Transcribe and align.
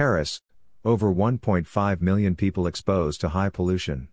Paris, 0.00 0.40
over 0.82 1.12
1.5 1.12 2.00
million 2.00 2.34
people 2.34 2.66
exposed 2.66 3.20
to 3.20 3.28
high 3.28 3.50
pollution. 3.50 4.08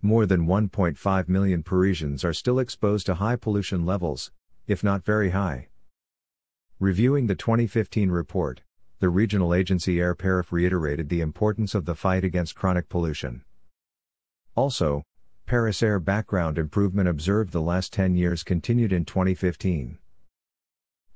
More 0.00 0.26
than 0.26 0.46
1.5 0.46 1.28
million 1.28 1.64
Parisians 1.64 2.24
are 2.24 2.32
still 2.32 2.60
exposed 2.60 3.06
to 3.06 3.14
high 3.14 3.34
pollution 3.34 3.84
levels, 3.84 4.30
if 4.68 4.84
not 4.84 5.04
very 5.04 5.30
high. 5.30 5.70
Reviewing 6.78 7.26
the 7.26 7.34
2015 7.34 8.12
report, 8.12 8.60
the 9.00 9.08
regional 9.08 9.52
agency 9.52 9.96
Airparif 9.96 10.52
reiterated 10.52 11.08
the 11.08 11.20
importance 11.20 11.74
of 11.74 11.84
the 11.84 11.96
fight 11.96 12.22
against 12.22 12.54
chronic 12.54 12.88
pollution. 12.88 13.42
Also, 14.54 15.02
Paris 15.46 15.82
air 15.82 15.98
background 15.98 16.58
improvement 16.58 17.08
observed 17.08 17.50
the 17.50 17.60
last 17.60 17.92
10 17.92 18.14
years 18.14 18.44
continued 18.44 18.92
in 18.92 19.04
2015. 19.04 19.98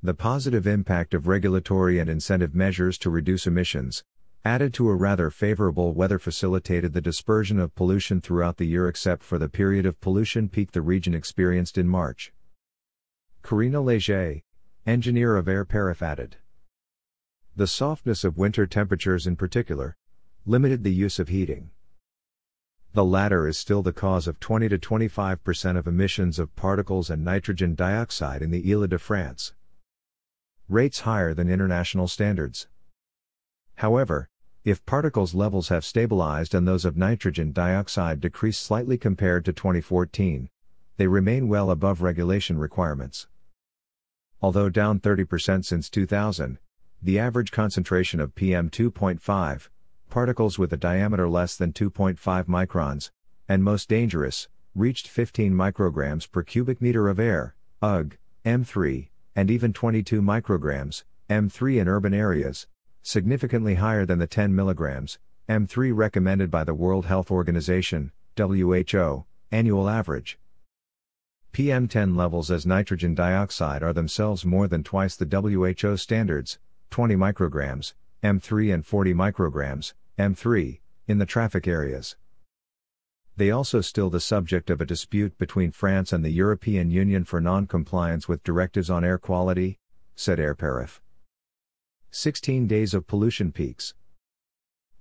The 0.06 0.14
positive 0.14 0.68
impact 0.68 1.14
of 1.14 1.26
regulatory 1.26 1.98
and 1.98 2.08
incentive 2.08 2.54
measures 2.54 2.96
to 2.98 3.10
reduce 3.10 3.44
emissions, 3.44 4.04
added 4.44 4.72
to 4.74 4.88
a 4.88 4.94
rather 4.94 5.30
favorable 5.30 5.94
weather 5.94 6.20
facilitated 6.20 6.92
the 6.92 7.00
dispersion 7.00 7.58
of 7.58 7.74
pollution 7.74 8.20
throughout 8.20 8.56
the 8.56 8.66
year 8.66 8.86
except 8.86 9.24
for 9.24 9.36
the 9.36 9.48
period 9.48 9.84
of 9.84 10.00
pollution 10.00 10.48
peak 10.48 10.70
the 10.70 10.80
region 10.80 11.12
experienced 11.12 11.76
in 11.76 11.88
March. 11.88 12.32
Karina 13.42 13.80
Leger, 13.80 14.42
engineer 14.86 15.36
of 15.36 15.46
Airparif 15.46 16.00
added. 16.00 16.36
The 17.56 17.66
softness 17.66 18.22
of 18.22 18.38
winter 18.38 18.64
temperatures 18.64 19.26
in 19.26 19.34
particular, 19.34 19.96
limited 20.46 20.84
the 20.84 20.94
use 20.94 21.18
of 21.18 21.30
heating. 21.30 21.70
The 22.92 23.04
latter 23.04 23.48
is 23.48 23.58
still 23.58 23.82
the 23.82 23.92
cause 23.92 24.28
of 24.28 24.38
20 24.38 24.68
to 24.68 24.78
25% 24.78 25.76
of 25.76 25.88
emissions 25.88 26.38
of 26.38 26.54
particles 26.54 27.10
and 27.10 27.24
nitrogen 27.24 27.74
dioxide 27.74 28.40
in 28.40 28.52
the 28.52 28.72
Ile 28.72 28.86
de 28.86 29.00
France 29.00 29.52
rates 30.68 31.00
higher 31.00 31.32
than 31.32 31.48
international 31.48 32.08
standards. 32.08 32.66
However, 33.76 34.28
if 34.64 34.84
particles 34.84 35.34
levels 35.34 35.68
have 35.68 35.84
stabilized 35.84 36.54
and 36.54 36.66
those 36.66 36.84
of 36.84 36.96
nitrogen 36.96 37.52
dioxide 37.52 38.20
decreased 38.20 38.62
slightly 38.62 38.98
compared 38.98 39.44
to 39.44 39.52
2014, 39.52 40.48
they 40.96 41.06
remain 41.06 41.46
well 41.46 41.70
above 41.70 42.02
regulation 42.02 42.58
requirements. 42.58 43.28
Although 44.42 44.68
down 44.68 44.98
30% 44.98 45.64
since 45.64 45.88
2000, 45.88 46.58
the 47.00 47.18
average 47.18 47.52
concentration 47.52 48.18
of 48.18 48.34
PM2.5, 48.34 49.68
particles 50.10 50.58
with 50.58 50.72
a 50.72 50.76
diameter 50.76 51.28
less 51.28 51.56
than 51.56 51.72
2.5 51.72 52.46
microns, 52.46 53.10
and 53.48 53.62
most 53.62 53.88
dangerous, 53.88 54.48
reached 54.74 55.06
15 55.06 55.52
micrograms 55.52 56.30
per 56.30 56.42
cubic 56.42 56.82
meter 56.82 57.08
of 57.08 57.20
air, 57.20 57.54
UG, 57.80 58.16
M3, 58.44 59.08
and 59.36 59.50
even 59.50 59.72
22 59.72 60.22
micrograms, 60.22 61.04
M3 61.28 61.80
in 61.80 61.88
urban 61.88 62.14
areas, 62.14 62.66
significantly 63.02 63.74
higher 63.74 64.06
than 64.06 64.18
the 64.18 64.26
10 64.26 64.52
mg, 64.52 65.18
M3 65.48 65.92
recommended 65.94 66.50
by 66.50 66.64
the 66.64 66.74
World 66.74 67.06
Health 67.06 67.30
Organization, 67.30 68.10
WHO, 68.36 69.26
annual 69.52 69.88
average. 69.88 70.38
PM10 71.52 72.16
levels 72.16 72.50
as 72.50 72.66
nitrogen 72.66 73.14
dioxide 73.14 73.82
are 73.82 73.92
themselves 73.92 74.44
more 74.44 74.66
than 74.66 74.82
twice 74.82 75.14
the 75.14 75.24
WHO 75.24 75.96
standards, 75.96 76.58
20 76.90 77.14
micrograms, 77.14 77.92
M3 78.24 78.74
and 78.74 78.84
40 78.84 79.14
micrograms, 79.14 79.92
M3, 80.18 80.80
in 81.06 81.18
the 81.18 81.26
traffic 81.26 81.68
areas 81.68 82.16
they 83.36 83.50
also 83.50 83.82
still 83.82 84.08
the 84.08 84.20
subject 84.20 84.70
of 84.70 84.80
a 84.80 84.86
dispute 84.86 85.36
between 85.36 85.70
France 85.70 86.12
and 86.12 86.24
the 86.24 86.30
European 86.30 86.90
Union 86.90 87.24
for 87.24 87.40
non-compliance 87.40 88.26
with 88.26 88.42
directives 88.42 88.88
on 88.88 89.04
air 89.04 89.18
quality, 89.18 89.78
said 90.14 90.38
Airparif. 90.38 91.00
16 92.10 92.66
days 92.66 92.94
of 92.94 93.06
pollution 93.06 93.52
peaks. 93.52 93.92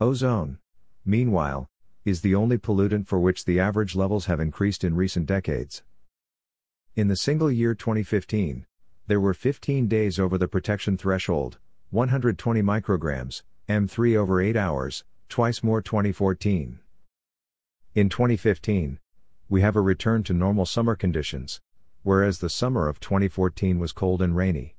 Ozone, 0.01 0.59
meanwhile, 1.05 1.69
is 2.03 2.21
the 2.21 2.35
only 2.35 2.57
pollutant 2.57 3.07
for 3.07 3.19
which 3.19 3.45
the 3.45 3.59
average 3.59 3.95
levels 3.95 4.25
have 4.25 4.41
increased 4.41 4.83
in 4.83 4.95
recent 4.95 5.25
decades. 5.25 5.81
In 6.95 7.07
the 7.07 7.15
single 7.15 7.49
year 7.49 7.73
2015, 7.73 8.65
there 9.07 9.19
were 9.19 9.33
15 9.33 9.87
days 9.87 10.19
over 10.19 10.37
the 10.37 10.47
protection 10.49 10.97
threshold, 10.97 11.57
120 11.91 12.61
micrograms, 12.61 13.43
M3 13.69 14.17
over 14.17 14.41
8 14.41 14.57
hours, 14.57 15.05
twice 15.29 15.63
more 15.63 15.81
2014. 15.81 16.79
In 17.95 18.09
2015, 18.09 18.99
we 19.47 19.61
have 19.61 19.77
a 19.77 19.81
return 19.81 20.21
to 20.23 20.33
normal 20.33 20.65
summer 20.65 20.97
conditions, 20.97 21.61
whereas 22.03 22.39
the 22.39 22.49
summer 22.49 22.89
of 22.89 22.99
2014 22.99 23.79
was 23.79 23.93
cold 23.93 24.21
and 24.21 24.35
rainy. 24.35 24.75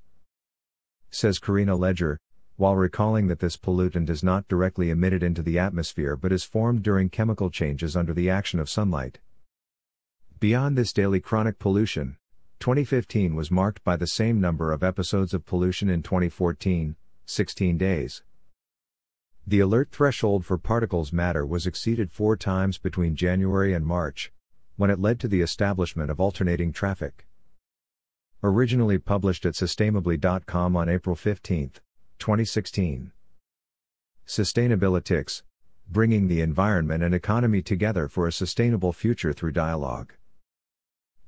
Says 1.08 1.38
Karina 1.38 1.76
Leger, 1.76 2.18
while 2.56 2.76
recalling 2.76 3.28
that 3.28 3.38
this 3.38 3.56
pollutant 3.56 4.10
is 4.10 4.22
not 4.22 4.46
directly 4.48 4.90
emitted 4.90 5.22
into 5.22 5.40
the 5.40 5.58
atmosphere 5.58 6.14
but 6.14 6.30
is 6.30 6.44
formed 6.44 6.82
during 6.82 7.08
chemical 7.08 7.48
changes 7.48 7.96
under 7.96 8.12
the 8.12 8.28
action 8.28 8.60
of 8.60 8.68
sunlight. 8.68 9.18
Beyond 10.38 10.76
this 10.76 10.92
daily 10.92 11.20
chronic 11.20 11.58
pollution, 11.58 12.18
2015 12.60 13.34
was 13.34 13.50
marked 13.50 13.82
by 13.82 13.96
the 13.96 14.06
same 14.06 14.42
number 14.42 14.72
of 14.72 14.82
episodes 14.82 15.32
of 15.32 15.46
pollution 15.46 15.88
in 15.88 16.02
2014, 16.02 16.96
16 17.24 17.78
days. 17.78 18.22
The 19.48 19.60
alert 19.60 19.92
threshold 19.92 20.44
for 20.44 20.58
particles 20.58 21.12
matter 21.12 21.46
was 21.46 21.68
exceeded 21.68 22.10
four 22.10 22.36
times 22.36 22.78
between 22.78 23.14
January 23.14 23.74
and 23.74 23.86
March, 23.86 24.32
when 24.74 24.90
it 24.90 24.98
led 24.98 25.20
to 25.20 25.28
the 25.28 25.40
establishment 25.40 26.10
of 26.10 26.18
alternating 26.18 26.72
traffic. 26.72 27.28
Originally 28.42 28.98
published 28.98 29.46
at 29.46 29.54
sustainably.com 29.54 30.74
on 30.74 30.88
April 30.88 31.14
15, 31.14 31.70
2016. 32.18 33.12
Sustainalytics, 34.26 35.42
bringing 35.88 36.26
the 36.26 36.40
environment 36.40 37.04
and 37.04 37.14
economy 37.14 37.62
together 37.62 38.08
for 38.08 38.26
a 38.26 38.32
sustainable 38.32 38.92
future 38.92 39.32
through 39.32 39.52
dialogue. 39.52 40.14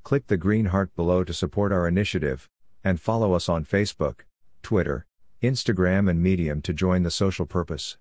Click 0.03 0.27
the 0.27 0.37
green 0.37 0.67
heart 0.67 0.93
below 0.97 1.23
to 1.23 1.33
support 1.33 1.71
our 1.71 1.87
initiative, 1.87 2.49
and 2.83 3.01
follow 3.01 3.33
us 3.35 3.49
on 3.49 3.65
Facebook, 3.65 4.23
Twitter, 4.61 5.07
Instagram, 5.41 6.11
and 6.11 6.21
Medium 6.21 6.61
to 6.63 6.73
join 6.73 7.05
the 7.05 7.13
social 7.13 7.47
purpose. 7.47 7.97